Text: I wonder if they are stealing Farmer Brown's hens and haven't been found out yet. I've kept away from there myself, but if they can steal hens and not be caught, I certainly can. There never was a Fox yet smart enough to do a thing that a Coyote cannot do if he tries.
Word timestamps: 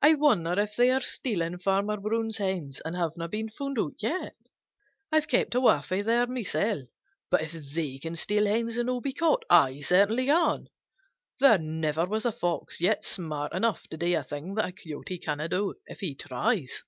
I 0.00 0.14
wonder 0.14 0.52
if 0.56 0.76
they 0.76 0.88
are 0.92 1.00
stealing 1.00 1.58
Farmer 1.58 1.96
Brown's 1.96 2.38
hens 2.38 2.80
and 2.84 2.94
haven't 2.94 3.28
been 3.32 3.48
found 3.48 3.76
out 3.76 3.94
yet. 4.00 4.36
I've 5.10 5.26
kept 5.26 5.52
away 5.56 5.82
from 5.82 6.04
there 6.04 6.28
myself, 6.28 6.86
but 7.28 7.40
if 7.42 7.52
they 7.74 7.98
can 7.98 8.14
steal 8.14 8.46
hens 8.46 8.76
and 8.76 8.86
not 8.86 9.02
be 9.02 9.12
caught, 9.12 9.44
I 9.50 9.80
certainly 9.80 10.26
can. 10.26 10.68
There 11.40 11.58
never 11.58 12.06
was 12.06 12.24
a 12.24 12.30
Fox 12.30 12.80
yet 12.80 13.02
smart 13.02 13.52
enough 13.52 13.88
to 13.88 13.96
do 13.96 14.16
a 14.16 14.22
thing 14.22 14.54
that 14.54 14.68
a 14.68 14.70
Coyote 14.70 15.18
cannot 15.18 15.50
do 15.50 15.74
if 15.86 15.98
he 15.98 16.14
tries. 16.14 16.84